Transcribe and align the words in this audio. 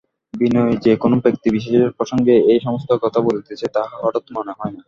বিনয় 0.33 0.73
যে 0.85 0.93
কোনো 0.95 1.15
ব্যক্তিবিশেষের 1.23 1.95
প্রসঙ্গে 1.97 2.33
এই-সমস্ত 2.51 2.89
কথা 3.03 3.19
বলিতেছে 3.27 3.65
তাহা 3.75 3.93
হঠাৎ 3.97 4.25
মনে 4.35 4.51
হয় 4.57 4.71
না। 4.71 4.79